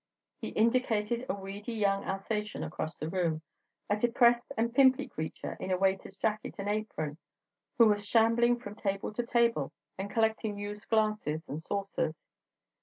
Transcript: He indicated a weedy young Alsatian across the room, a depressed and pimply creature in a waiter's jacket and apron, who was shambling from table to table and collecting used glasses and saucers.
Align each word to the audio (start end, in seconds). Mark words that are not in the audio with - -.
He 0.39 0.47
indicated 0.47 1.27
a 1.29 1.35
weedy 1.35 1.73
young 1.73 2.03
Alsatian 2.05 2.63
across 2.63 2.95
the 2.95 3.07
room, 3.07 3.43
a 3.87 3.95
depressed 3.95 4.51
and 4.57 4.73
pimply 4.73 5.07
creature 5.07 5.55
in 5.59 5.69
a 5.69 5.77
waiter's 5.77 6.17
jacket 6.17 6.55
and 6.57 6.67
apron, 6.67 7.19
who 7.77 7.85
was 7.85 8.07
shambling 8.07 8.57
from 8.57 8.73
table 8.73 9.13
to 9.13 9.21
table 9.21 9.71
and 9.99 10.09
collecting 10.09 10.57
used 10.57 10.89
glasses 10.89 11.43
and 11.47 11.63
saucers. 11.63 12.15